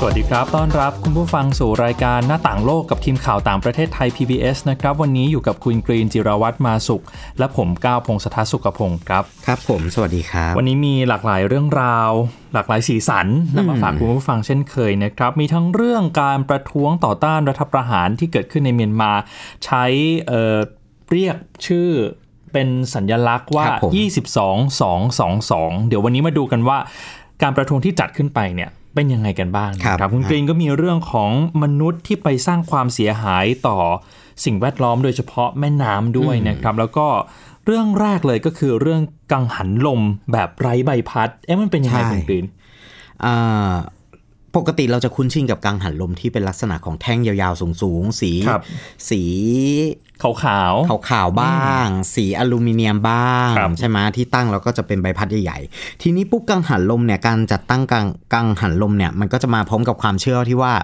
[0.00, 7.04] สวัสดีครับ ต้อนรับคุณผู้ฟังสู่รายการหน้าต่างโลกกับทีมข่าวต่างประเทศไทย PBS นะครับ วันนี้อยู่กับคุณกรีนจิรวัตรมาสุข
[7.38, 12.10] และผมก้าวพงศธรสุขพงศ์ครับ ครับผม สวัสดีครับ วันนี้มีหลากหลายเรื่องราว
[12.54, 13.26] หลากหลายสีสัน
[13.56, 19.12] นำมาฝากคุณผู้ฟังเช่นเคยนะครับ มีทั้งเรื่องการประท้วงต่อต้านรัฐประหารที่เกิดขึ้นในเมียนมา
[19.64, 19.84] ใช้
[20.26, 20.56] เอ่อ
[21.10, 21.88] เรียกชื่อ
[22.52, 23.92] เป็นสัญญลักษณ์ว่าครับผม
[24.36, 24.78] 22
[25.76, 26.78] 222 เดี๋ยววันนี้มาดูกันว่า
[27.42, 31.30] การประท้วงที่จัดขึ้นไปเนี่ย เป็นยังไงกันบ้างครับนะคุณกรีนก็มีเรื่องของ
[31.62, 33.78] มนุษย์ที่ไปสร้างความเสียหายต่อ
[34.44, 37.06] สิ่งแวดล้อมโดยเฉพาะแม่น้ำด้วยนะครับ แล้วก็
[37.66, 39.02] เรื่องแรกเลยก็คือเรื่อง
[39.32, 40.00] กังหันลม
[40.32, 42.46] แบบไร้ใบพัด เอ๊ะมันเป็นยังไงใช่คุณกรีน
[43.24, 43.72] อ่า
[44.56, 48.50] ปกติเราจะคุ้นชินกับกังหันลมที่เป็นลักษณะของแท่งยาวๆสูงๆ สีค
[50.24, 60.74] รับสีขาวขาวขาวๆบ้าง สีอลูมิเนียมบ้างครับใช่ไหมที่ตั้งแล้วก็จะเป็นใบพัดใหญ่ๆ ทีนี้ปุ๊บกังหันลมเนี่ยการจัดตั้งกังกังหันลมเนี่ยมันก็จะมาพร้อมกับความเชื่อที่ว่า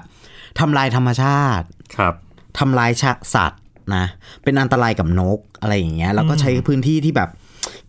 [0.61, 2.15] ทำลายธรรมชาติครับ
[2.59, 3.63] ทำลายชะสัตว์
[3.97, 4.05] นะ
[4.43, 7.31] เป็นอันตรายกับนกอะไรอย่างเงี้ยแล้วก็ใช้พื้นที่ที่แบบ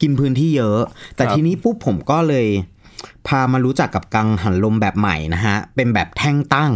[0.01, 0.79] กินพื้นที่เยอะ
[1.15, 2.47] แต่ครับทีนี้ปุ๊บผมก็เลย
[3.27, 6.71] พามารู้จักกับกังหันลมแบบใหม่นะฮะ เป็นแบบแท่งตั้ง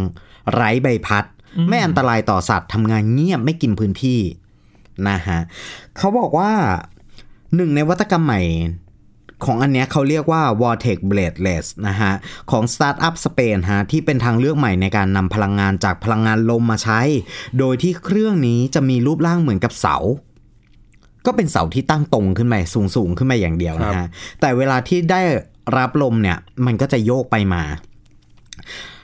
[0.53, 1.25] ไร้ใบพัด
[1.67, 4.19] ไม่อันตรายต่อสัตว์ทำงานเงียบไม่กินพื้นที่
[5.09, 5.39] นะฮะ
[5.97, 6.51] เขาบอกว่า
[7.55, 8.41] หนึ่งในวัตกรรมใหม่
[9.45, 12.11] ของอันเนี้ยเขาเรียกว่า Vortex Bladeless นะฮะ
[12.51, 17.01] ของสตาร์ทอัพสเปนฮะ ที่เป็นทางเลือกใหม่ในการนำพลังงานจากพลังงานลมมาใช้
[17.59, 19.97] โดยที่เครื่องนี้จะมีรูปร่างเหมือนกับเสา
[21.25, 24.07] ก็เป็นเสาที่ตั้งตรงขึ้นไปสูงสูงๆขึ้นมาอย่างเดียวนะฮะ
[24.41, 25.21] แต่เวลาที่ได้
[25.77, 27.63] รับลมเนี่ย มันก็จะโยกไปมา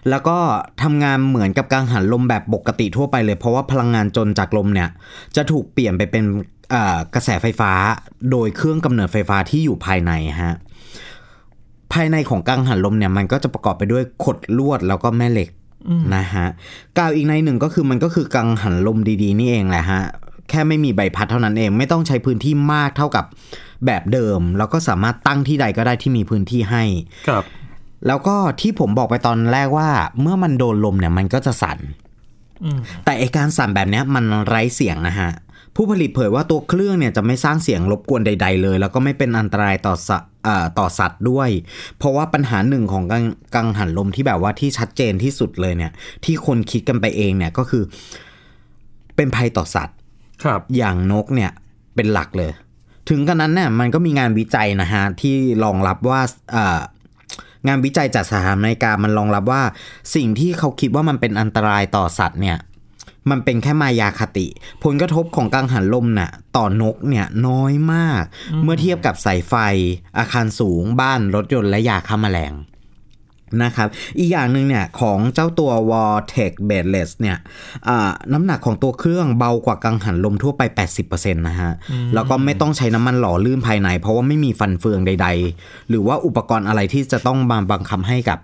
[0.09, 0.37] แล้วก็
[0.83, 4.89] ทำงานเหมือนกับกังหันลมแบบปกติทั่วไปเลย เพราะว่าพลังงานจนจากลมเนี่ย
[5.35, 6.23] จะถูกเปลี่ยนไปเป็น
[6.71, 7.71] เอ่อกระแสไฟฟ้า
[8.31, 10.11] โดยเครื่องกำเนิดไฟฟ้าที่อยู่ภายใน
[10.41, 10.53] ฮะ
[11.93, 15.49] ภายในของกังหันลมเนี่ยมันก็จะประกอบไปด้วยขดลวดแล้วก็แม่เหล็ก
[16.15, 16.47] นะฮะ
[16.97, 20.01] กล่าวอีกในหนึ่งก็คือมันก็คือกังหันลมดีๆ นี่เองแหละฮะ
[20.49, 23.25] แค่ไม่มีใบพัดเท่านั้นเอง ไม่ต้องใช้พื้นที่มากเท่ากับ
[23.85, 26.83] แบบเดิม แล้วก็สามารถตั้งที่ใดก็ได้ที่มีพื้นที่ให้
[27.27, 27.43] ครับ
[28.07, 29.89] แล้วก็ที่ผมบอกไปตอนแรกว่า
[30.21, 31.79] เมื่อมันโดนลมเนี่ยมันก็จะสั่น
[32.63, 35.31] อืมแต่ไอการสั่นแบบเนี้ยมันไร้เสียงนะฮะ
[35.75, 41.49] ผู้ผลิตเผยว่าตัวเครื่องเนี่ยจะไม่สร้างเสียงรบกวนใด ๆ เลย แล้วก็ไม่เป็นอันตรายต่อสะเอ่อต่อสัตว์ด้วย
[41.97, 45.91] เพราะว่าปัญหาหนึ่งของกังกังหันลมที่แบบว่าที่ชัดเจนที่สุดเลยเนี่ย
[46.25, 47.83] ที่คนคิดกันไปเองเนี่ยก็คือ
[49.15, 49.97] เป็นภัยต่อสัตว์
[50.43, 51.51] ครับ อย่างนกเนี่ย
[51.95, 52.51] เป็นหลักเลย
[53.09, 56.21] ถึงกันนั้นเนี่ยมันก็มีงานวิจัยนะฮะที่รองรับว่า
[56.51, 56.79] เอ่อ
[57.67, 59.63] งานวิจัยจากสหรัฐอเมริกามันรองรับว่า
[60.15, 62.57] สิ่งที่เขาคิดว่ามันเป็นอันตรายต่อสัตว์เนี่ย
[63.29, 64.47] มันเป็นแค่มายาคติ
[64.83, 68.23] ผลกระทบของกังหันลมน่ะต่อนกเนี่ยน้อยมาก
[68.63, 69.53] เมื่อเทียบกับสายไฟ
[70.17, 72.53] อาคารสูงบ้านรถยนต์และยาฆ่าแมลง
[73.63, 77.37] นะครับ อีกอย่างหนึ่งเนี่ยของเจ้าตัว Vortex Baseless เนี่ย
[77.87, 80.61] อ่าน้ำหนักของตัวเครื่องเบากว่ากังหันลมทั่วไป
[81.01, 81.71] 80%นะฮะ
[82.13, 88.39] แล้วก็ไม่ต้องใช้น้ำมันหล่อลื่นภายใน เพราะว่าไม่มีฟันเฟืองใดๆ หรือว่าอุปกรณ์อะไรที่จะต้องมาบังคับให้กับ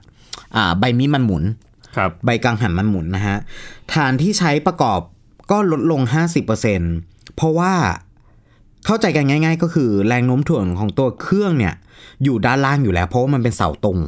[0.55, 1.43] อ่าใบมีดมันหมุน
[1.95, 3.37] ครับใบกังหันมันหมุนนะฮะ
[3.93, 4.99] ฐานที่ใช้ประกอบ
[5.51, 6.01] ก็ลดลง
[6.69, 7.73] 50%เพราะว่า
[8.85, 11.75] เข้าใจกันง่าย ๆ ก็คือแรงโน้มถ่วงของตัวเครื่องเนี่ย
[12.23, 13.99] อยู่ด้านล่างอยู่แล้ว เพราะว่ามันเป็นเสาตรง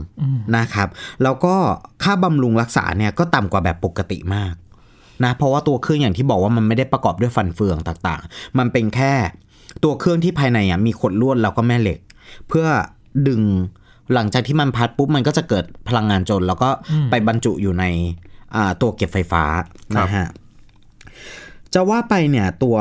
[0.57, 0.89] นะครับ
[1.23, 1.55] แล้วก็
[2.03, 4.53] ค่าบำรุงรักษาเนี่ยก็ต่ำกว่าแบบปกติมาก
[5.23, 9.13] นะเพราะว่าตัวเครื่องอย่างที่บอกว่ามันไม่ได้ประกอบด้วยฟันเฟืองต่างๆ มันเป็นแค่
[9.83, 11.99] ตัวเครื่องที่ภายในอะมีขดลวดแล้วก็แม่เหล็ก
[12.47, 12.65] เพื่อ
[13.27, 13.41] ดึง
[14.13, 16.69] หลังจากที่มันพัดปุ๊บมันก็จะเกิดพลังงานจน แล้วก็
[17.09, 17.85] ไปบรรจุอยู่ใน
[18.55, 19.43] อ่าตัวเก็บไฟฟ้า
[19.95, 20.27] ครับนะฮะ
[21.73, 22.77] จะว่าไปเนี่ยตัว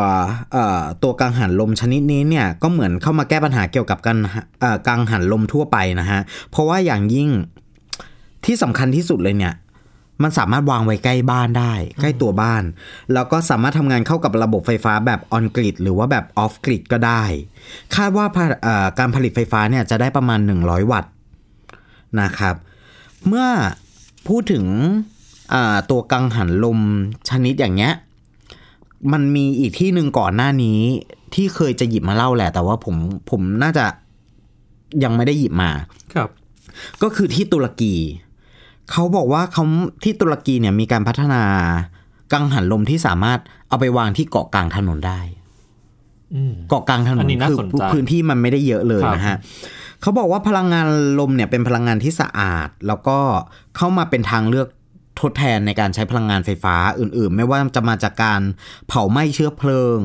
[1.03, 4.19] ตัวกังหันลมชนิดนี้เนี่ยก็เหมือนเข้ามาแก้ปัญหาเกี่ยวกับการ
[4.87, 6.21] กังหันลมทั่วไปนะฮะ
[6.51, 7.31] เพราะว่าอย่างยิ่ง
[8.45, 9.55] ที่สำคัญที่สุดเลยเนี่ย
[10.23, 12.63] มันสามารถวางไว้ใกล้บ้านได้ ใกล้ตัวบ้าน
[13.13, 17.23] แล้วก็สามารถทำงานเข้ากับระบบไฟฟ้าแบบออนกริดหรือว่าแบบออฟกริดก็ได้
[17.97, 18.27] คาดว่า
[18.99, 21.13] การผลิตไฟฟ้าเนี่ยจะได้ประมาณ 100 วัตต์
[22.21, 22.55] นะครับ
[23.27, 23.49] เมื่อ
[24.29, 24.65] พูดถึง
[25.91, 26.79] ตัวกังหันลม
[27.29, 27.95] ชนิดอย่างเงี้ย
[29.13, 30.81] มันมีอีกที่หนึ่งก่อนหน้านี้
[31.35, 32.97] ที่เคยจะหยิบมาเล่าแหละ แต่ว่าผม
[33.31, 33.85] ผมน่าจะ
[35.05, 35.71] ยังไม่ได้หยิบมา
[36.15, 36.29] ครับ
[37.03, 37.95] ก็คือที่ตุรกี
[38.91, 39.65] เขาบอกว่าเขา
[40.05, 41.43] ที่ตุรกีเนี่ยมีการพัฒนา
[42.33, 43.39] กังหันลมที่สามารถ
[43.69, 45.21] เอาไปวางที่เกาะกลางถนนได้
[46.35, 49.37] อืมเกาะกลางถนอันนนี้น่าคือสนใจพื้นที่มันไม่ได้เยอะเลยครับนะฮะ
[50.01, 50.87] เขาบอกว่าพลังงาน
[51.21, 53.19] ลมเนี่ยเป็นพลังงานที่สะอาด แล้วก็
[53.77, 54.69] เข้ามาเป็นทางเลือก
[55.23, 58.41] ทดแทนในการใช้พลังงานไฟฟ้าอื่นๆ ไม่ว่าจะมาจากการ
[58.89, 60.01] เผาไหม้เชื้อเพลิง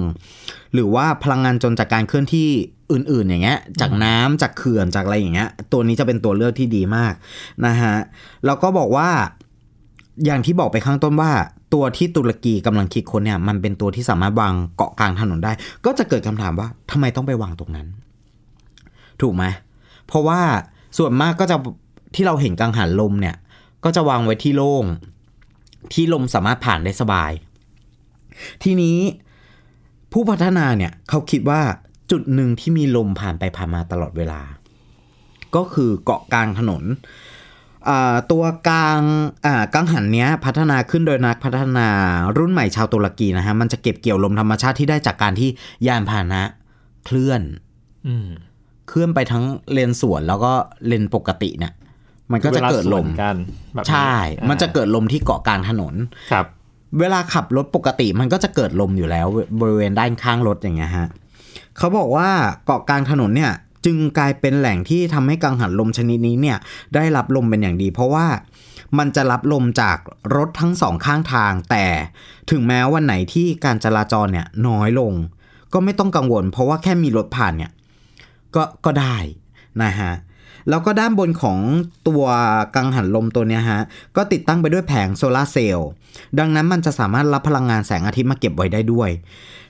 [0.73, 2.49] หรือว่าพลังงานจนจากการเคลื่อนที่
[2.91, 7.13] อื่นๆ อย่างเงี้ย จากน้ำจากเขื่อนจากอะไรอย่างเงี้ย ตัวนี้จะเป็นตัวเลือกที่ดีมาก
[7.65, 7.95] นะฮะ
[8.45, 9.09] แล้วก็บอกว่า
[10.25, 11.31] อย่างที่บอกไปข้างต้นว่า
[11.73, 15.51] ตัวที่ตุรกีกำลังคิดค้นเนี่ยมันเป็นตัวที่สามารถวางเกาะกลางถนนได้
[15.85, 17.87] ก็จะเกิดคำถามว่าทำไมต้องไปวางตรงนั้น
[19.21, 19.43] ถูกไหม
[20.07, 20.41] เพราะว่า
[20.97, 21.55] ส่วนมากก็จะ
[22.15, 23.35] ที่เราเห็นกังหันลมเนี่ย
[23.87, 24.85] ก็จะวางไว้ที่โล่ง
[25.93, 27.31] ที่ลมสามารถผ่านได้สบาย
[28.63, 28.97] ทีนี้
[30.11, 31.61] ผู้พัฒนาเนี่ยเขาคิดว่า
[32.11, 34.41] จุดหนึ่งที่มีลมผ่านไปผ่านมาตลอดเวลา
[35.55, 36.83] ก็คือเกาะกลางถนน
[37.87, 39.01] อ่าตัวกลาง
[39.45, 41.87] อ่ากังหันเนี้ยพัฒนาขึ้นโดยนักพัฒนา
[42.37, 45.49] รุ่นใหม่ชาวตุรกีนะฮะมันจะเก็บเกี่ยวลมธรรมชาติที่ได้จากการที่
[45.87, 46.41] ยานพาหนะ
[47.05, 47.41] เคลื่อน
[48.07, 48.27] อืม
[48.87, 50.53] เคลื่อนไปทั้งเลนสวนแล้วก็
[50.87, 51.73] เลนปกติเนี่ย
[52.31, 53.35] มันก็จะเกิดลมวาสวนกัน
[53.73, 55.93] แบบนี้ใช่อ่ามันจะเกิดลมที่เกาะกลางถนน
[56.31, 56.45] ครับ
[56.99, 59.27] เวลาขับรถปกติมันก็จะเกิดลมอยู่แล้ว
[59.61, 61.07] บริเวณด้านข้างรถอย่างเงี้ยฮะ
[61.77, 62.29] เขาบอกว่า
[62.65, 63.53] เกาะกลางถนนเนี่ย
[63.85, 66.57] จึงกลายเป็นแหล่งที่ทำให้กังหันลมชนิดนี้เนี่ย
[66.95, 68.27] ได้รับลมเป็นอย่างดี เพราะว่า
[68.97, 69.97] มันจะรับลมจาก
[70.35, 71.85] รถทั้งสองข้างทาง แต่
[72.51, 75.13] ถึงแม้วันไหนที่การจราจรเนี่ยน้อยลง
[75.73, 77.71] ก็ไม่ต้องกังวล เพราะว่าแค่มีรถผ่านเนี่ย
[78.55, 79.17] ก็ก็ได้
[79.83, 80.11] นะฮะ
[80.69, 81.59] แล้วก็ด้านบนของ
[82.07, 82.23] ตัว
[82.75, 83.81] กังหันลมตัวเนี้ยฮะ
[84.15, 85.89] ก็ติดตั้งไปด้วยแผงโซลาร์เซลล์
[86.39, 89.09] ดังนั้นมันจะสามารถรับพลังงานแสงอาทิตย์มาเก็บไว้ได้ด้วย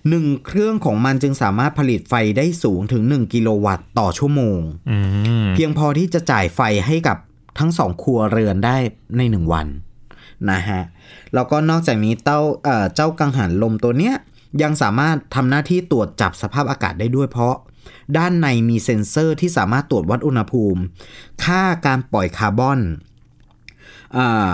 [0.10, 4.60] หนึ่งเครื่องของมันจึงสามารถผลิตไฟได้สูงถึง 1 กิโลวัตต์ต่อชั่วโมง
[4.90, 4.98] อื
[5.46, 7.18] มเพียงพอที่จะจ่ายไฟให้กับ
[7.60, 8.78] ทั้งสองครัวเรือนได้
[9.18, 9.68] ในหนึ่งวัน
[10.52, 10.82] นะฮะ
[11.34, 14.16] แล้วก็นอกจากนี้เต้าเอ่อเจ้ากังหันลมตัวเนี้ย
[14.62, 17.56] ยังสามารถทำหน้าที่ตรวจจับสภาพอากาศได้ด้วยเพราะ
[18.18, 20.82] ด้านในมีเซ็นเซอร์ที่สามารถตรวจวัดอุณหภูมิ
[21.44, 22.80] ค่าการปล่อยคาร์บอน
[24.18, 24.52] อ่า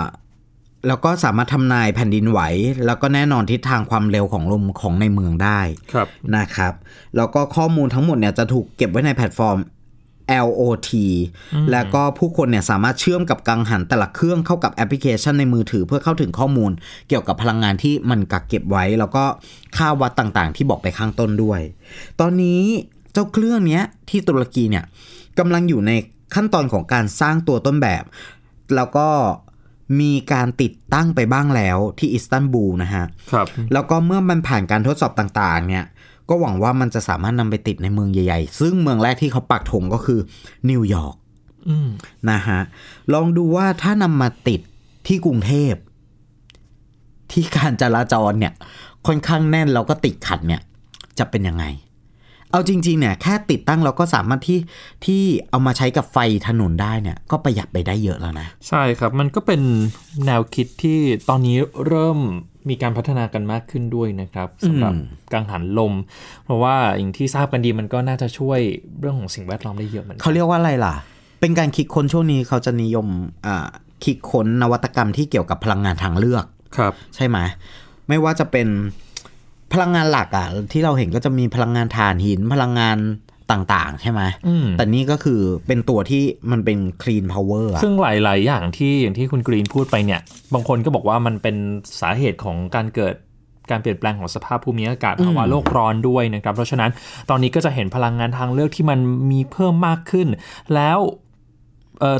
[0.88, 2.40] แล้วก็สามารถทำนายแผ่นดินไหว
[2.86, 5.60] แล้วก็แน่นอนทิศทางความเร็วของลมของในเมืองได้
[5.92, 6.74] ครับนะครับ
[7.16, 9.58] แล้วก็ข้อมูลทั้งหมดเนี่ยจะถูกเก็บไว้ในแพลตฟอร์ม
[10.46, 10.90] LOT
[11.70, 16.70] แล้วก็ผู้คนเนี่ยสามารถเชื่อมกับกังหันแต่ละเครื่องเข้ากับแอปพลิเคชันในมือถือเพื่อเข้าถึงข้อมูล
[17.08, 19.24] เกี่ยวกับพลังงานที่มันกักเก็บไว้ แล้วก็
[19.76, 21.60] ค่าวัดต่างๆ ที่บอกไปข้างต้นด้วย
[22.20, 22.62] ตอนนี้
[23.14, 24.84] เจ้าเครื่องเนี้ยที่ตุรกีเนี่ย
[25.38, 25.92] กำลังอยู่ใน
[26.34, 28.04] ขั้นตอนของการสร้างตัวต้นแบบ
[28.76, 29.08] แล้วก็
[30.00, 35.84] มีการติดตั้งไปบ้างแล้วที่อิสตันบูลนะฮะครับแล้วก็เมื่อมันผ่านการทดสอบต่างๆ เนี่ย
[36.28, 40.20] ก็หวังว่ามันจะสามารถนำไปติดในเมืองใหญ่ๆ ซึ่งเมืองแรกที่เขาปักธงก็คือ
[40.70, 41.16] นิวยอร์ก
[41.68, 41.88] อืม
[42.30, 42.60] นะฮะ
[43.12, 44.60] ลองดูว่าถ้านำมาติด
[45.06, 45.74] ที่กรุงเทพ
[47.32, 48.52] ที่การจราจรเนี่ย
[49.06, 50.60] ค่อนข้างแน่นแล้วก็ติดขัดเนี่ย
[51.18, 51.64] จะเป็นยังไง
[52.54, 54.60] เอาจริงๆเนี่ยแค่ติดตั้งเราก็สามารถที่
[55.04, 56.18] ที่เอามาใช้กับไฟ
[56.48, 59.60] ถนนได้เนี่ยก็ประหยัดไปได้เยอะแล้วนะ ใช่ครับมันก็เป็น
[60.26, 60.98] แนวคิดที่
[61.28, 61.56] ตอนนี้
[61.86, 62.18] เริ่ม
[62.68, 65.94] มีการพัฒนากันมากขึ้นด้วยนะครับสำหรับอืมกังหันลม
[66.44, 68.60] เพราะว่าอย่างที่ทราบกันดีมันก็น่าจะช่วย
[69.00, 70.94] เรื่องของสิ่งแวดล้อมได้เยอะเหมือนกัเขาเรียกว่าอะไรล่ะ
[71.40, 73.06] เป็นการคิดค้นช่วงนี้เขาจะนิยม
[73.46, 73.66] อ่า
[74.04, 76.44] คิดค้นนวัตกรรมที่เกี่ยวกับพลังงานทางเลือก
[76.76, 77.38] ครับ ใช่ไหม
[78.08, 78.68] ไม่ว่าจะเป็น
[79.74, 82.98] พลังงานหลักอะที่เราเห็นก็จะมีพลังงานถ่านหินพลังงาน
[83.52, 90.20] ต่าง ๆ ใช่ไหมอืมแต่นี่ก็คือเป็นตัวที่มันเป็น clean power อะซึ่งหลาย ๆ อย่างที่อย่างที่คุณกรีนพูดไปเนี่ย
[90.54, 91.56] บางคนก็บอกว่ามันเป็น
[92.00, 93.14] สาเหตุของการเกิด
[93.70, 96.90] การเปลี่ยนแปลงของสภาพภูมิอากาศภาวะโลกร้อนด้วยนะครับ เพราะฉะนั้น
[97.30, 98.98] ตอนนี้ก็จะเห็นพลังงานทางเลือกที่มัน
[99.30, 100.28] มีเพิ่มมากขึ้น
[100.74, 101.23] แล้วเอ่อ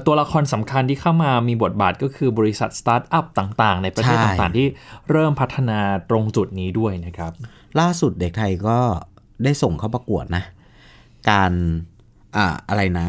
[0.06, 4.66] ตัวละครสำคัญที่เข้ามามีบทบาทก็คือบริษัทสตาร์ทอัพต่างๆ ในประเทศใช่ต่างๆ ที่
[5.10, 5.78] เริ่มพัฒนา
[6.10, 7.32] ตรงจุดนี้ด้วยนะครับ
[7.80, 8.78] ล่าสุดเด็กไทยก็
[9.44, 10.44] ได้ส่งเข้าประกวดนะ
[11.30, 11.52] การ
[12.36, 13.08] อ่าอะไรนะ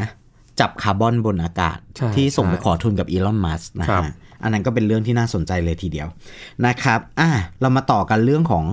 [0.60, 6.08] จับคาร์บอนบนอากาศใช่ที่ส่งไปใช่ขอทุนกับอีลอนมัสนะครัฮะบอันนั้นก็เป็นเรื่องที่น่าสนใจเลยทีเดียว
[6.66, 7.28] นะครับ อะ
[7.60, 8.64] เรามาต่อกันเรื่องของ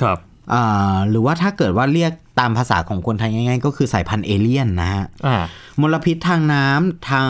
[0.00, 0.18] ครับ
[0.52, 5.42] อ่าหรือว่าถ้าเกิดว่าเรียกตามภาษาของคนไทยง่าย ๆ ก็คือสายพันธุ์เอเลี่ยนนะฮะอ่า
[5.80, 7.28] มลพิษทางน้ำทาง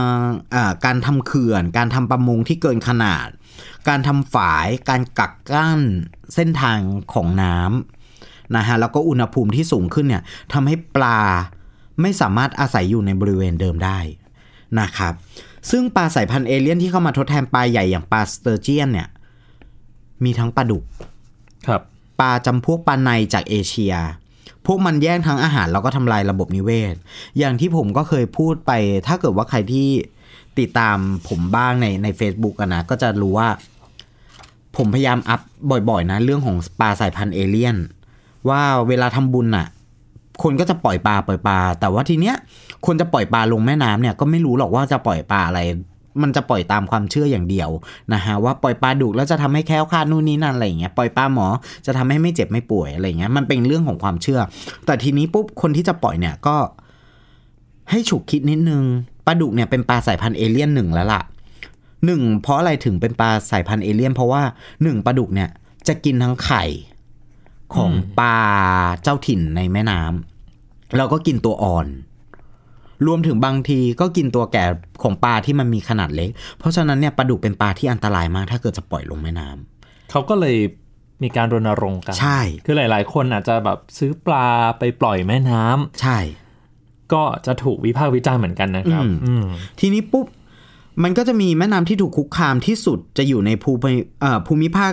[0.55, 3.29] อ่าการทำเขื่อน การทำประมงที่เกินขนาด
[3.89, 5.81] การทำฝาย การกักกั้น
[6.35, 6.79] เส้นทาง
[7.15, 8.00] ของน้ำ
[8.57, 11.21] นะฮะแล้วก็อุณหภูมิที่สูงขึ้นเนี่ยทำให้ปลา
[12.01, 13.99] ไม่สามารถอาศัยอยู่ในบริเวณเดิมได้
[14.81, 15.13] นะครับ
[15.71, 19.09] ซึ่งปลาสายพันธุ์เอเลี่ยนที่เข้ามาทดแทนปลาใหญ่อย่างปลาสเตอร์เจียนเนี่ย
[20.25, 20.85] มีทั้งปลาดุก
[21.67, 21.83] ครับ
[22.21, 23.95] ปลาจำพวกปลาในจากเอเชีย
[24.67, 26.95] พวกมันแย่งทั้งอาหารแล้วก็ทำลายระบบนิเวศ
[27.39, 28.73] อย่างที่ผมก็เคยพูดไป
[29.07, 29.89] ถ้าเกิดว่าใครที่
[30.59, 30.97] ติดตาม
[31.29, 33.49] ผมบ้างในใน Facebook อะนะ ก็จะรู้ว่า
[34.77, 35.41] ผมพยายามอัพ
[35.71, 37.77] บ่อยๆ นะ เรื่องของปลาสายพันธุ์เอเลี่ยน
[38.49, 39.67] ว่าเวลาทำบุญน่ะ
[40.43, 42.37] คนก็จะปล่อยปลาปล่อยปลาแต่ว่าทีเนี้ย
[42.87, 45.61] คนจะปล่อยปลาลงแม่น้ำเนี่ยก็ไม่รู้หรอกว่าจะปล่อยปลาอะไร
[46.23, 47.71] มันจะปล่อยตามความเชื่ออย่างเดียว
[48.15, 51.47] นะฮะว่าปล่อยปลาดุกแล้วจะทำให้แค้วคาดนู่นนี่นั่นอะไรอย่างเงี้ยปล่อยปลาหมอ
[51.87, 54.41] จะทำให้ไม่เจ็บไม่ป่วยอะไรเงี้ยมันเป็นเรื่องของความเชื่อ
[54.87, 56.57] แต่ทีนี้ปุ๊บคนที่จะปล่อยเนี่ยก็
[57.91, 58.83] ให้ฉุกคิดนิดนึง
[59.27, 61.23] ปลาดุกเนี่ยเป็นปลาสายพันธุ์เอเลี่ยนหนึ่งแล้วล่ะ
[62.07, 64.43] หนึ่งเพราะอะไรถึงเป็นปลาสายพันธุ์เอเลี่ยนเพราะว่า
[64.83, 65.51] หนึ่งปลาดุกเนี่ย
[65.89, 66.65] จะกินทั้งไข่
[67.75, 68.39] ของอืมปลา
[69.03, 71.87] เจ้าถิ่นในแม่น้ำแล้วก็กินตัวอ่อน
[73.07, 74.65] รวมถึงบางทีก็กินตัวแก่
[75.03, 80.57] ของปลาที่มันมีขนาดเล็ก เพราะฉะนั้นเนี่ยปลาดุกเป็นปลาที่อันตรายมาก ถ้าเกิดจะปล่อยลงแม่น้ำเขาก็เลย
[81.23, 84.49] มีการรณรงค์กัน ใช่ คือหลาย ๆ คนอาจจะแบบซื้อปลา
[84.79, 86.19] ไปปล่อยแม่น้ำใช่
[87.13, 89.47] ก็จะถูกวิพากษ์วิจารณ์เหมือนกันนะครับอืมอืม
[89.81, 90.27] ทีนี้ปุ๊บ
[91.03, 94.93] มันก็จะมีแม่น้ำที่ถูกคุกคามที่สุดจะอยู่ในภูมิเอ่อภูมิภาค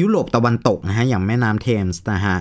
[0.00, 2.38] ยุโรปตะวันตกนะฮะอย่างแม่น้ำเทมส์นะฮะ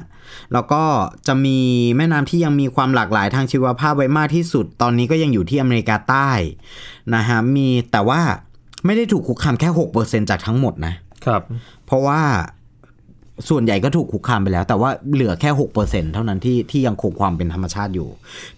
[0.53, 0.83] แล้วก็
[1.27, 1.57] จะมี
[1.97, 6.31] แม่น้ำที่ยังมีความหลากหลายทางชีวภาพไว้มากที่สุด ตอนนี้ก็ยังอยู่ที่อเมริกาใต้
[7.15, 8.21] นะฮะมีแต่ว่า
[8.85, 9.69] ไม่ได้ถูกคุกคามแค่
[9.99, 10.93] 6%จากทั้งหมดนะ
[11.25, 11.41] ครับ
[11.85, 12.21] เพราะว่า
[13.49, 18.09] ส่วนใหญ่ก็ถูกคุกคามไปแล้ว แต่ว่าเหลือแค่หกเปอร์เซ็นเท่านั้นที่ที่ยังคงความเป็นธรรมชาติอยู่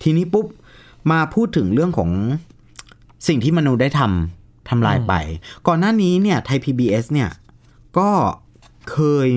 [0.04, 0.46] ทีนี้ปุ๊บ
[1.12, 2.10] มาพูดถึงเรื่องของ
[3.28, 5.14] สิ่งที่มนุษย์ได้ทำทำลายไป
[5.68, 7.30] ก่อนหน้านี้เนี่ยไทย PBS เนี่ย
[7.98, 8.10] ก็
[8.92, 9.30] เคย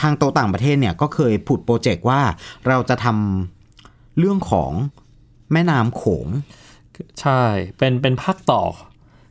[0.00, 2.20] ทางโตะต่างประเทศเนี่ยก็เคยผุดโปรเจกต์ว่า
[2.68, 4.70] เราจะทำเรื่องของ
[5.52, 6.26] แม่น้ำโขง
[7.20, 7.42] ใช่
[7.78, 8.62] เป็นเป็นภาคต่อ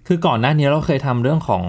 [0.08, 1.64] คือก่อนหน้านี้เราเคยทำเรื่องของ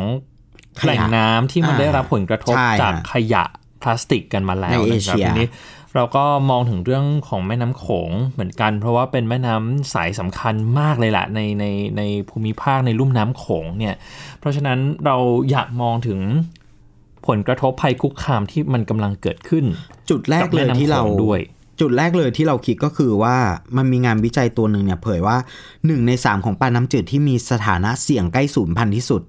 [0.80, 3.44] ขยะแหล่งน้ำที่มันอ่าได้รับผลกระทบใช่จากฮะขยะ
[3.82, 5.48] พลาสติกกันมาแล้วในเอนะเชีครับยทีนี้
[5.94, 11.64] เราก็มองถึงเรื่องของแม่น้ำโขงเหมือนกัน เพราะว่าเป็นแม่น้ำสายสำคัญมากเลยแหละในใน
[11.96, 13.94] ในภูมิภาคในลุ่มน้ำโขงเนี่ย
[14.38, 15.16] เพราะฉะนั้นเรา
[15.50, 16.20] อยากมองถึง
[17.30, 19.64] ผลกระทบภัยคุกคามที่มันกำลังเกิดขึ้น
[20.10, 21.40] จุดแรกกับเลแม่ยน้ำที่เราโขงด้วย
[21.80, 23.36] จุดแรกเลยที่เราคิดก็คือว่า
[23.76, 25.36] มันมีงานวิจัยตัวหนึ่งเนี่ยเผยว่า
[25.86, 29.22] หนึ่งในสามของปลาน้ำจืดที่มีสถานะเสี่ยงใกล้สูญพันธุ์ที่สุด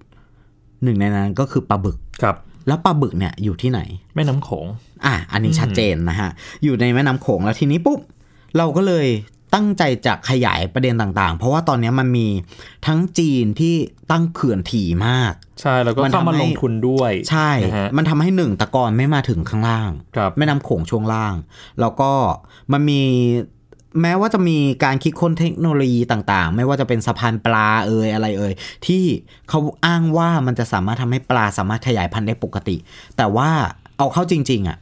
[0.83, 2.35] หนึ่งในนั้นก็คือปลาบึกครับ
[2.67, 3.79] แล้วปลาบึกเนี่ยอยู่ที่ไหน
[4.15, 4.67] แม่น้ำโขง
[5.05, 6.29] อะอันนี้ชัดเจนนะฮะ
[6.63, 7.99] อยู่ในแม่น้ำโขงแล้วทีนี้ปุ๊บ
[8.57, 9.05] เราก็เลย
[9.53, 12.27] ตั้งใจจะขยายประเด็นต่างๆ เพราะว่าตอนนี้มันมี
[12.87, 13.75] ทั้งจีนที่
[14.11, 21.33] ตั้งเขื่อนถี่มาก ใช่แล้วก็มันเข้ามาทำให้ลงทุนด้วย ใช่นะฮะมันทำให้หนึ่งตะกอนไม่มาถึงข้างล่างครับแม่น้ำโขงช่วงล่าง
[21.79, 22.11] แล้วก็
[22.71, 23.01] มันมี
[24.01, 28.53] แม้ว่าจะมีการคิดค้นเทคโนโลยีต่างๆ ไม่ว่าจะเป็นสะพานปลาเอยอะไรเอย
[28.87, 29.03] ที่
[29.49, 32.75] เขาอ้างว่ามันจะสามารถทำให้ปลาสามารถขยายพันธุ์ได้ปกติ
[33.17, 33.49] แต่ว่า
[33.97, 34.77] เอาเข้าจริง ๆอะ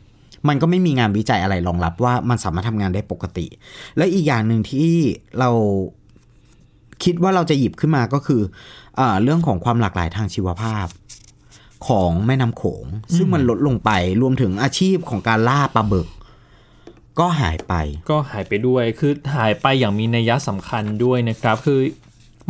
[0.48, 3.46] มันก็ไม่มีงานวิจัยอะไรรองรับว่ามันสามารถทำงานได้ปกติ
[3.98, 4.91] และอีกอย่างหนึ่งที่
[5.39, 5.50] เรา
[7.03, 8.41] คิดว่าเราจะหยิบขึ้นมาก็คือ
[8.96, 10.88] เออเรื่องของความหลากหลายทางชีวภาพ
[11.88, 13.91] ของแม่น้ำโขง ซึ่งมันลดลงไป
[14.22, 16.08] รวมถึงอาชีพของการล่าปลาบึก
[17.19, 17.74] ก็หายไป
[18.10, 21.79] ก็หายไปด้วยคือหายไปอย่างมีนัยสำคัญด้วยนะครับ คือ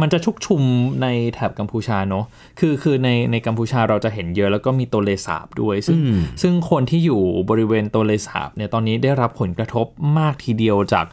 [0.01, 0.62] มันจะชุกชุม
[1.01, 2.25] ในแถบกัมพูชาเนอะ
[2.60, 9.86] คือคือในในกัมพูชาเราจะเห็นเยอะแล้วก็มีตัวเลสาบด้วย ซึ่งอืมซึ่งคนที่อยู่บริเวณตัวเลสาบเนี่ยตอนนี้ได้รับผลกระทบ
[10.18, 11.06] มากทีเดียวจาก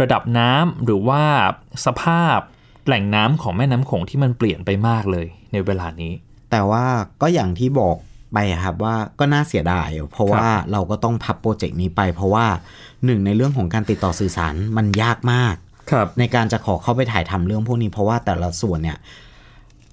[0.00, 1.22] ระดับน้ำหรือว่า
[1.86, 2.38] สภาพ
[2.86, 6.12] แหล่งน้ำของแม่น้ำโขงที่มันเปลี่ยนไปมากเลยในเวลานี้
[6.50, 6.84] แต่ว่า
[7.22, 7.96] ก็อย่างที่บอก
[8.32, 12.46] ไปครับว่าก็น่าเสียดายเพราะว่าเราก็ต้องพับโปรเจกต์นี้ไป เพราะว่า
[13.04, 15.65] หนึ่งในเรื่องของการติดต่อสื่อสารมันยากมากครับ
[16.18, 18.98] ในการจะขอเข้าไปถ่ายทำเรื่องพวกนี้ เพราะว่าแต่ละส่วนเนี่ย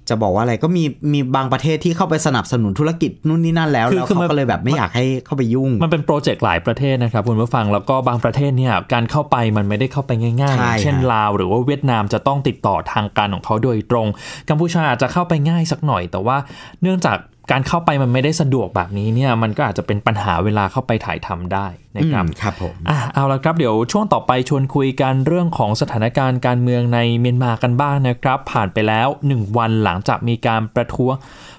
[0.10, 0.84] จะบอกว่าอะไรก็มี
[1.14, 14.08] มีบางประเทศที่เข้าไปสนับสนุนธุรกิจนู่นนี่นั่นแล้วคือแล้วคือเขามันก็เลยแบบไม่อยากให้เข้าไปยุ่ง มันเป็นโปรเจกต์หลายประเทศนะครับคุณผู้ฟังแล้วก็บางประเทศเนี่ยการเข้าไปมันไม่ได้เข้าไปง่ายๆใช่อย่างเช่นฮะลาว หรือว่าเวียดนามจะต้องติดต่อทางการของเขาโดยตรง
[14.50, 16.38] กัมพูชาอาจจะเข้าไปง่ายสักหน่อย แต่ว่า
[16.82, 17.18] เนื่องจาก
[17.52, 31.14] การเข้าไปมันไม่ได้สะดวกแบบนี้เนี่ยมันก็อาจจะเป็นปัญหาเวลาเข้าไปถ่ายทำได้นะครับอืมครับผมอะเอาละครับเดี๋ยวช่วงต่อไปชวนคุยกันเรื่องของสถานการณ์การเมืองในเมียนมากันบ้างนะครับ ผ่านไปแล้ว 1 วันหลังจากมีการประท้วง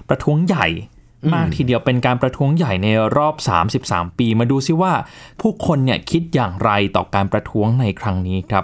[0.09, 0.67] ประท้วงใหญ่
[1.33, 2.87] มากทีเดียวเป็นการประท้วงใหญ่ใน
[3.17, 3.35] รอบ
[3.77, 4.93] 33 ปีมาดูซิว่า
[5.41, 8.63] ผู้คนเนี่ยคิดอย่างไรต่อการประท้วงในครั้งนี้ครับ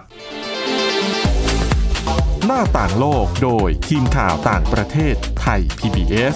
[2.45, 6.35] หน้าต่างโลกโดยทีมข่าวต่างประเทศไทย PBS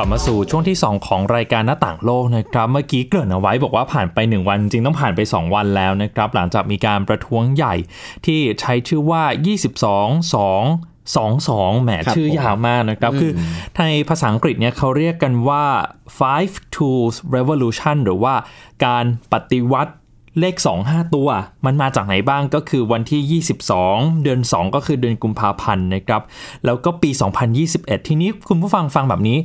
[0.00, 7.74] กลับมาสู่ช่วงที่ 2 ของรายการหน้าต่างโลกนะครับ เมื่อกี้เกริ่นเอาไว้บอกว่าผ่านไป 1 วัน จริงต้องผ่านไป 2 วันแล้วนะครับ หลังจากมีการประท้วงใหญ่
[8.26, 9.22] ที่ใช้ชื่อว่า
[9.72, 13.32] 22 2 2 2แหมครับชื่อยาวมากนะครับ คือ
[13.78, 15.64] ในภาษาอังกฤษเนี่ยเขาเรียกกันว่า
[16.18, 18.34] five tools revolution หรือว่า
[18.86, 19.92] การปฏิวัติ
[20.40, 21.28] เลข 2 5 ตัว
[21.66, 23.42] มันมาจากไหนบ้างก็คือวันที่
[23.76, 26.22] 22 เดือน 2 ก็คือเดือนกุมภาพันธ์นะครับ
[26.64, 27.10] แล้วก็ปี
[27.58, 29.38] 2021 ทีนี้คุณผู้ฟังฟังแบบนี้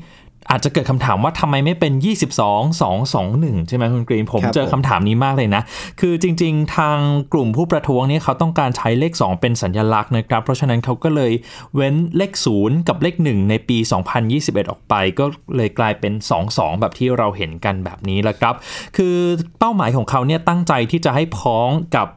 [0.49, 5.61] อาจจะเกิดคำถามว่าทำไมไม่เป็น 22 2 2 1 ใช่ไหมคุณกรีน ผมครับเจอคำถามนี้มากเลยนะ
[5.99, 6.97] คือจริงๆ ทาง
[7.33, 11.31] กลุ่มผู้ประท้วงเนี่ยเขาต้องการใช้เลข 2 เป็นสัญลักษณ์นะครับ เพราะฉะนั้นเขาก็เลย
[11.75, 13.77] เว้นเลข 0 กับเลข 1 ในปี
[14.23, 15.25] 2021 ออกไป ก็
[15.55, 18.55] เลยกลายเป็น 2 2 แบบที่เราเห็นกันแบบนี้แหละครับ
[18.97, 19.17] คือ
[19.59, 22.07] เป้าหมายของเขาเนี่ยตั้งใจที่จะให้พ้องกับ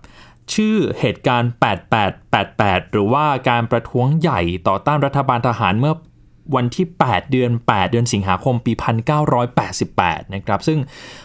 [0.54, 1.50] ชื่อเหตุการณ์
[2.02, 5.94] 8888 หรือว่าการประท้วงใหญ่ต่อต้านรัฐบาลทหารเมื่อ
[6.54, 8.72] วันที่ 8 เดือน 8 เดือนสิงหาคมปี
[9.52, 10.78] 1988 นะครับ ซึ่ง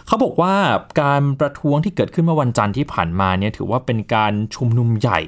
[0.06, 0.54] เขาบอกว่า
[1.02, 5.20] การประท้วงที่เกิดขึ้นเมื่อวันจันทร์ที่ผ่านมาเนี่ยถือว่าเป็นการชุมนุมใหญ่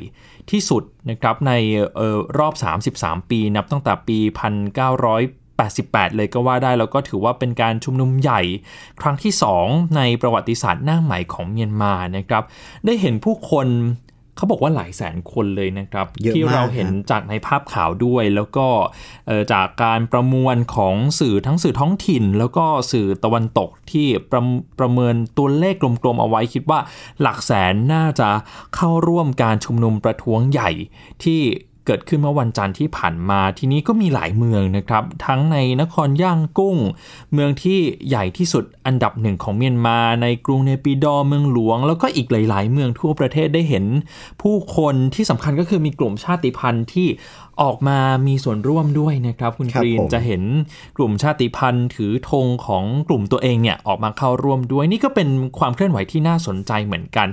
[0.50, 1.52] ที่สุดนะครับใน
[1.98, 2.54] ออรอบ
[2.92, 4.18] 33 ปีนับตั้งแต่ปี
[5.22, 8.40] 1988 เลยก็ว่าได้แล้วก็ถือว่าเป็นการชุมนุมใหญ่
[9.00, 9.32] ครั้งที่
[9.64, 12.44] 2 ในประวัติศาสตร์หน้าใหม่ของเมียนมานะครับ
[12.84, 13.66] ได้เห็นผู้คน
[14.36, 18.66] เขาบอกว่าหลายแสนคนเลยนะครับเยอะมากที่เราเห็นจากในภาพข่าวด้วย แล้วก็
[19.26, 24.42] เอ่อจากการประมวลของสื่อทั้งสื่อท้องถิ่น แล้วก็สื่อตะวันตกที่ประ
[24.78, 26.80] ประเมินตัวเลขกลมๆเอาไว้คิดว่า
[27.20, 28.28] หลักแสนน่าจะ
[28.76, 30.70] เข้าร่วมการชุมนุมประท้วงใหญ่
[31.24, 31.42] ที่
[31.86, 36.76] เกิดขึ้นเมื่อวันจันทร์ที่ผ่านมาทีนี้ก็มีหลายเมืองนะครับ ทั้งในนครย่างกุ้ง
[37.32, 43.84] เมืองที่ใหญ่ที่สุดอันดับหนึ่งของเมียนมาในกรุงเนปิดอเมืองหลวง แล้วก็อีกหลาย ๆ เมืองทั่วประเทศได้เห็น
[44.42, 47.08] ผู้คนที่สำคัญก็คือมีกลุ่มชาติพันธุ์ที่
[47.62, 50.42] ออกมามีส่วนร่วมด้วยนะครับ คุณครับกรีนผมจะเห็น
[50.96, 57.28] กลุ่มชาติพันธุ์ถือธงของกลุ่มตัวเองเนี่ยออกมาเข้าร่วมด้วย นี่ก็เป็นความเคลื่อนไหวที่น่าสนใจเหมือนกัน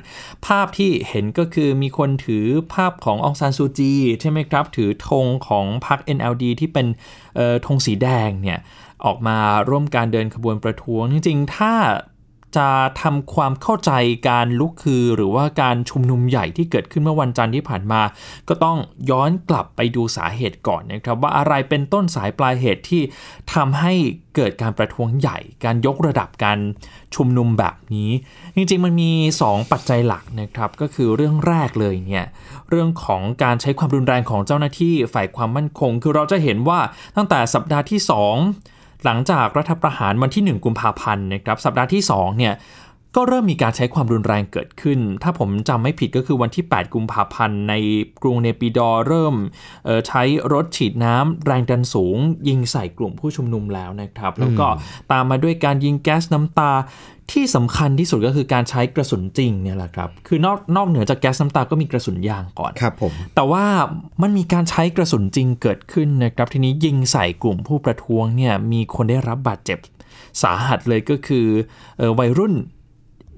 [0.46, 6.88] ภาพที่เห็นก็คือมีคนถือภาพขององซานซูจีใช่ไหมครับ ถือธงของพรรค NLD ที่เป็น
[7.36, 8.60] เอ่อธงสีแดงเนี่ย
[9.06, 9.38] ออกมา
[9.70, 11.74] ร่วมการเดินขบวนประท้วง จริงๆ ถ้า
[12.58, 12.70] จะ
[13.02, 13.92] ทำความเข้าใจ
[14.30, 18.02] การลุกคือ หรือว่าการชุมนุมใหญ่ที่เกิดขึ้นเมื่อวันจันทร์ที่ผ่านมา
[18.50, 18.78] ก็ต้อง
[19.10, 23.02] ย้อนกลับไปดูสาเหตุก่อนนะครับ ว่าอะไรเป็นต้นสายปลายเหตุที่
[23.54, 23.94] ทำให้
[24.36, 26.60] เกิดการประท้วงใหญ่ การยกระดับการ
[27.16, 28.10] ชุมนุมแบบนี้
[28.56, 29.12] จริงๆมันมี
[29.44, 32.26] 2 ปัจจัยหลักนะครับ ก็คือเรื่องแรกเลยเนี่ย
[32.70, 36.80] เรื่องของการใช้ความรุนแรงของเจ้าหน้าที่ฝ่ายความมั่นคง คือเราจะเห็นว่า
[37.16, 42.54] ตั้งแต่สัปดาห์ที่ 2 หลังจากรัฐประหารวันที่ 1 กุมภาพันธ์นะครับสัปดาห์ที่2เนี่ย
[43.16, 47.74] ก็เริ่มมีการใช้ความรุนแรงเกิดขึ้น ถ้าผมจำไม่ผิดก็คือวันที่ 8 กุมภาพันธ์ใน
[48.22, 49.36] กรุงเนปิดอร์เริ่ม
[50.08, 54.68] ใช้รถฉีดน้ำแรงดันสูง ยิงใส่กลุ่มผู้ชุมนุมแล้วนะครับ แล้วก็
[55.12, 56.72] ตามมาด้วยการยิงแก๊สน้ำตา
[57.32, 63.66] ที่สำคัญที่สุดก็คือการใช้กระสุนจริงเนี่ยแหละครับ คือนอกนอกเหนือจากแก๊สน้ำตาก็มีกระสุนยางก่อนครับผมแต่ว่า
[64.22, 69.80] มันมีการใช้กระสุนจริงเกิดขึ้นนะครับ ทีนี้ยิงใส่กลุ่มผู้ประท้วงเนี่ยมีคนได้รับบาดเจ็บ
[70.42, 71.48] สาหัสเลยก็คือ
[72.00, 72.56] อวัยรุ่น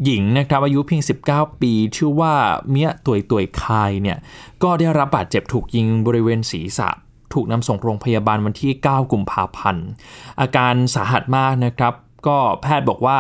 [0.06, 1.02] หญิงนะครับอายุเพียง
[1.32, 2.34] 19 ปี ชื่อว่า
[2.70, 4.18] เมียตุยตุยคายเนี่ย
[4.64, 6.90] ก็ได้รับบาดเจ็บถูกยิงบริเวณศีรษะ
[7.34, 9.86] ถูกนำส่งโรงพยาบาลวันที่ 9 กุมภาพันธ์
[10.42, 11.94] อาการสาหัสมากนะครับ
[12.28, 13.18] ก็แพทย์บอกว่า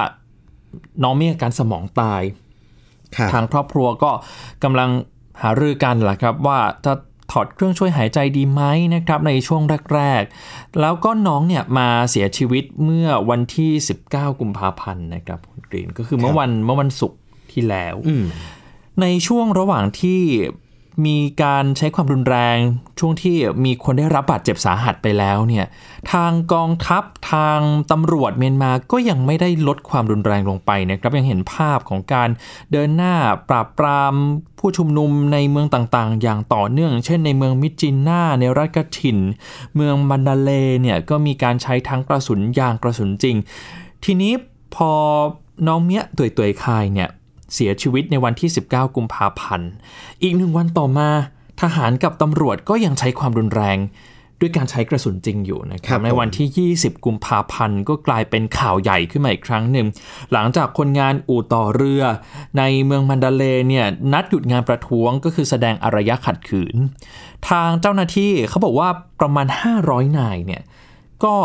[1.03, 2.21] น้องมีอาการสมองตาย
[3.33, 4.11] ทางครอบครัวก็
[4.63, 4.89] กำลัง
[5.41, 6.93] หารือกันแหละครับว่าจะ
[7.33, 8.61] ถอดเครื่องช่วยหายใจดีไหม
[8.95, 9.61] นะครับในช่วง
[9.93, 13.71] แรกๆ แล้วก็น้องเนี่ยมาเสียชีวิตเมื่อวันที่
[14.07, 17.19] 19 กุมภาพันธ์นะครับคุณกรีนก็คือเมื่อวันเมื่อวันศุกร์
[17.51, 17.95] ที่แล้ว
[19.01, 20.21] ในช่วงระหว่างที่
[21.05, 22.57] มีการใช้ความรุนแรง
[22.99, 25.65] ช่วงที่มีคนได้รับบาดเจ็บสาหัสไปแล้วเนี่ย
[26.11, 27.59] ทางกองทัพทาง
[27.91, 32.29] ตำรวจเมียนมาก็ยังไม่ได้ลดความรุนแรงลงไปนะครับยังเห็นภาพของการ
[32.71, 33.15] เดินหน้า
[33.49, 34.13] ปราบปราม
[34.59, 39.19] ผู้ชุมนุมในเมืองต่างๆ อย่างต่อเนื่อง เช่นในเมืองมิจินนาในรัฐกะถิน
[39.75, 40.49] เมืองมันดาเล
[40.81, 43.35] เนี่ยก็มีการใช้ทั้งกระสุนยางกระสุนจริง
[44.03, 44.33] ทีนี้
[44.75, 44.91] พอ
[45.67, 47.09] น้องเมียตุยตุยคายเนี่ย
[47.53, 49.69] เสียชีวิตในวันที่ 19 กุมภาพันธ์
[50.23, 51.09] อีกหนึ่งวันต่อมา
[51.61, 53.79] ทหารกับตำรวจก็ยังใช้ความรุนแรง
[54.39, 59.87] ด้วยการใช้กระสุนจริงอยู่นะครับในวันที่ 20 กุมภาพันธ์ก็กลายเป็นข่าวใหญ่ขึ้นมาอีกครั้งหนึ่ง
[60.33, 62.03] หลังจากคนงานอู่ต่อเรือ
[62.57, 66.75] ในเมืองมันดาเลเนี่ยนัดหยุดงานประท้วงก็คือแสดงอารยะขัดขืน
[67.49, 68.89] ทางเจ้าหน้าที่เขาบอกว่า
[69.19, 69.47] ประมาณ
[69.81, 70.61] 500 นายเนี่ย
[71.23, 71.35] ก็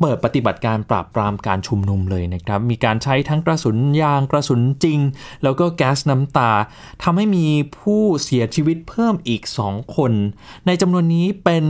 [0.00, 4.98] เปิดปฏิบัติการปราบปรามการชุมนุมเลยนะครับ มีการใช้ทั้งกระสุนยางกระสุนจริง
[5.42, 6.52] แล้วก็แก๊สน้ำตา
[7.02, 7.46] ทำให้มี
[7.78, 10.12] ผู้เสียชีวิตเพิ่มอีก 2 คน
[10.66, 11.64] ในจำนวนนี้เป็น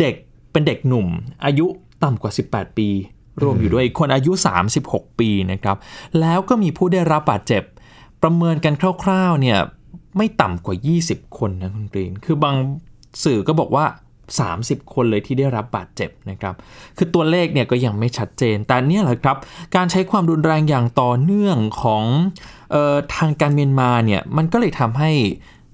[0.00, 0.14] เด็ก
[0.52, 1.06] เป็นเด็กหนุ่ม
[1.44, 1.66] อายุ
[2.02, 2.88] ต่ำกว่า 18 ปี
[3.42, 4.32] รวมอยู่ด้วยคนอายุ
[4.76, 5.76] 36 ปีนะครับ
[6.20, 7.62] แล้วก็มีผู้ได้รับบาดเจ็บ
[8.22, 9.58] ประเมินกันคร่าวๆเนี่ย
[10.16, 12.56] ไม่ต่ำกว่า 20 คนนะคุณกรีน คือบาง
[13.24, 13.84] สื่อก็บอกว่า
[14.38, 16.54] 30 คนเลยที่ได้รับบาดเจ็บนะครับ
[16.96, 19.36] คือตัวเลขเนี่ยก็ยังไม่ชัดเจน แต่เนี่ยแหละครับ
[19.76, 22.04] การใช้ความรุนแรงอย่างต่อเนื่องของ
[22.74, 25.10] ออทางการเมียนมาเนี่ย มันก็เลยทำให้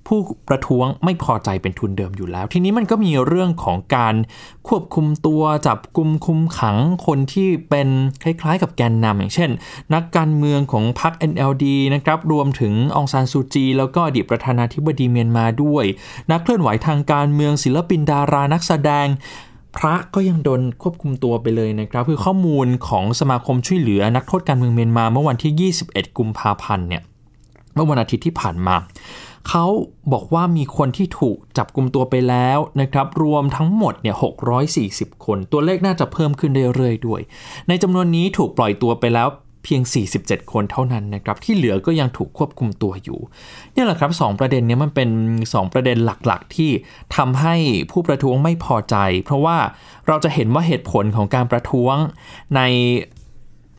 [0.07, 4.15] ผู้ประท้วงไม่พอใจเป็นทุนเดิมอยู่แล้ว ทีนี้มันก็มีเรื่องของการ
[4.69, 7.89] ควบคุมตัวจับกลุ่มคุมขังคนที่เป็น
[8.23, 9.51] คล้ายๆ กับแกนนำอย่างเช่น
[9.95, 11.65] นักการเมืองของพรรค NLD
[11.95, 15.85] นะครับรวมถึงองซานซูจี แล้วก็อดีตประธานาธิบดีเมียนมาด้วย
[16.31, 19.07] นักเคลื่อนไหวทางการเมืองศิลปินดารานักแสดง
[19.77, 27.03] พระก็ยังโดนควบคุมตัวไปเลยนะครับ คือข้อมูลของสมาคมช่วยเหลือนักโทษการเมืองเมียนมาเมื่อวันที่ 21 กุมภาพันธ์เนี่ย
[27.75, 28.75] เมื่อวันอาทิตย์ที่ผ่านมา
[29.49, 29.67] เขา
[30.13, 34.17] บอกว่ามีคนที่ถูกจับกลุ่มตัวไปแล้วนะครับ รวมทั้งหมดเนี่ย
[34.71, 37.21] 640 คน ตัวเลขน่าจะเพิ่มขึ้นเรื่อยๆด้วย
[37.69, 39.29] ในจำนวนนี้ถูกปล่อยตัวไปแล้ว
[39.65, 39.83] เพียง
[40.19, 43.21] 47 คนเท่านั้นนะครับ ที่เหลือก็ยังถูกควบคุมตัวอยู่
[43.75, 45.11] นี่แหละครับ 2 ประเด็นนี้มันเป็น
[45.43, 46.71] 2 ประเด็นหลักๆ ที่
[47.17, 47.55] ทำให้
[47.91, 49.57] ผู้ประท้วงไม่พอใจ เพราะว่า
[50.07, 51.97] เราจะเห็นว่าเหตุผลของการประท้วง
[52.57, 52.61] ใน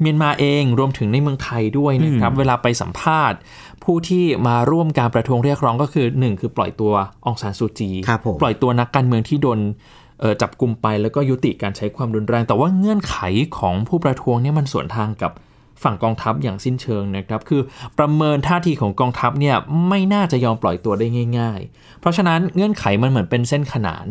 [0.01, 3.37] เมียนมาเองรวมถึงในเมืองไทยด้วยนะครับ เวลาไปสัมภาษณ์
[3.87, 6.93] ผู้ที่มาร่วมการประท้วงเรียกร้องก็คือ1คือปล่อยตัว
[7.25, 7.89] องซานซูจี
[8.41, 9.59] ปล่อยตัวนักการเมืองที่โดน
[10.41, 13.17] จับกลุ่มไปแล้วก็ยุติการใช้ความรุนแรง แต่ว่าเงื่อนไข
[13.57, 15.31] ของผู้ประท้วงเนี่ยมันสวนทางกับ
[15.83, 17.61] ฝั่งกองทัพอย่างสิ้นเชิงนะครับ คือ
[17.97, 19.55] ประเมินท่าทีของกองทัพเนี่ย
[19.89, 21.07] ไม่น่าจะยอมปล่อยตัวได้
[21.39, 24.05] ง่าย ๆ เพราะฉะนั้นเงื่อนไขมันเหมือนเป็นเส้นขนาน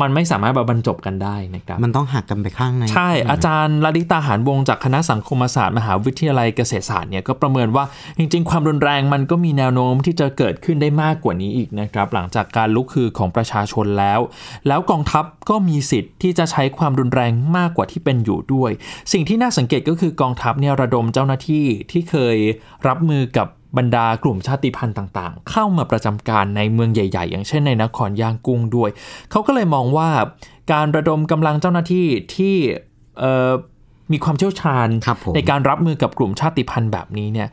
[0.00, 7.84] มันไม่สามารถบรรจบกันได้นะครับ มันต้องหักกันไปข้างใน ใช่ อาจารย์ลดิตาหารวงจากคณะสังคมศาสตร์มหาวิทยาลัยเกษตรศาสตร์เนี่ยก็ประเมินว่า
[8.18, 14.20] จริง ๆ ความรุนแรงมันก็มีแนวโน้มที่จะเกิดขึ้นได้มากกว่านี้อีกนะครับ หลังจากการลุกคือของประชาชนแล้ว
[14.68, 18.70] แล้วกองทัพก็มีสิทธิ์ที่จะใช้ความรุนแรงมากกว่าที่เป็นอยู่ด้วย
[19.12, 22.36] สิ่งที่น่าสังเกตก็คือกองทัพเนี่ยระดมเจ้าหน้าที่ที่เคย
[22.86, 28.90] รับมือกับ บรรดากลุ่มชาติพันธุ์ต่างๆ เข้ามาประจำการในเมืองใหญ่ ๆ อย่างเช่นในนครย่างกุ้งด้วย
[29.30, 30.08] เขาก็เลยมองว่า
[30.72, 32.56] การระดมกำลังเจ้าหน้าที่ที่
[34.12, 37.48] มีความเชี่ยวชาญครับผมในการรับมือกับกลุ่มชาติพันธุ์แบบนี้เนี่ย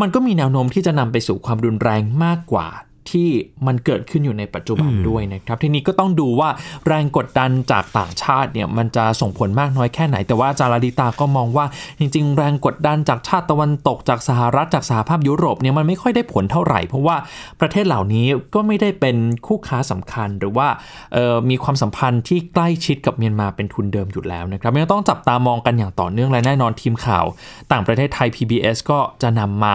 [0.00, 2.68] มันก็มีแนวโน้มที่จะนำไปสู่ความรุนแรงมากกว่า
[3.12, 3.28] ที่
[3.66, 6.48] มันเกิดขึ้นอยู่ในปัจจุบันด้วยนะครับ ทีนี้ก็ต้องดูว่า
[6.86, 11.66] แรงกดดันจากต่างชาติเนี่ยมันจะส่งผลมากน้อยแค่ไหน แต่ว่าจาราดิตาก็มองว่า
[11.98, 17.16] จริง ๆ แรงกดดันจากชาติตะวันตกจากสหรัฐจากสหภาพยุโรปเนี่ยมันไม่ค่อยได้ผลเท่าไหร่ เพราะว่า
[17.60, 19.16] ประเทศเหล่านี้ก็ไม่ได้เป็น
[19.46, 20.68] คู่ค้าสำคัญหรือว่า
[21.12, 27.24] เอ่อมีความสัมพันธ์ที่ใกล้ชิดกับเมียนมาเป็นทุนเดิมอยู่แล้วนะครับยังต้องจับตามองกันอย่างต่อเนื่องและแน่นอนทีมข่าว
[27.72, 29.74] ต่างประเทศไทย PBS ก็จะนำมา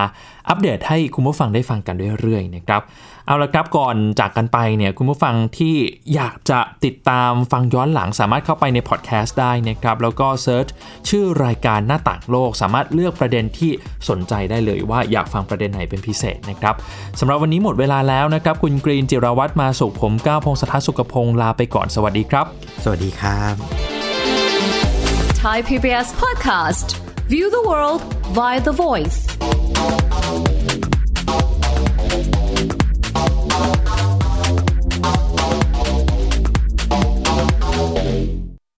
[0.50, 2.82] อัปเดตให้คุณผู้ฟังได้ฟังกันเรื่อยๆนะครับ
[3.28, 5.76] เอาละครับก่อนจากกันไปเนี่ยคุณผู้ฟังที่
[6.16, 10.68] อยากจะติดตามฟังย้อนหลังสามารถเข้าไปในพอดแคสต์ได้นะครับ แล้วก็ search
[11.10, 13.72] ชื่อรายการหน้าต่างโลก สามารถเลือกประเด็นที่
[14.10, 16.76] สนใจได้เลยว่าอยากฟังประเด็นไหนเป็นพิเศษนะครับ
[17.20, 22.46] สำหรับวันนี้หมดเวลาแล้วนะครับ คุณกรีนจิรวัตรมาสุขผมก้าวพงศธรสุขพงศ์ลาไปก่อนสวัสดีครับ
[22.84, 23.56] สวัสดีครับ
[25.44, 26.88] Thai PBS podcast.
[27.34, 28.02] View the world
[28.38, 29.18] via the voice.